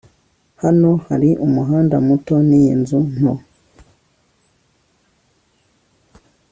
Hano 0.63 0.89
hari 1.07 1.29
umuhanda 1.45 1.95
muto 2.07 2.33
niyi 2.47 2.73
nzu 2.81 2.99
nto 3.15 3.33